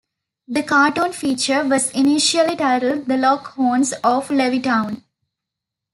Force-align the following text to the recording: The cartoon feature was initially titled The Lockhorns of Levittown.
The 0.47 0.63
cartoon 0.63 1.13
feature 1.13 1.63
was 1.63 1.91
initially 1.91 2.55
titled 2.55 3.05
The 3.05 3.17
Lockhorns 3.17 3.93
of 4.03 4.29
Levittown. 4.29 5.03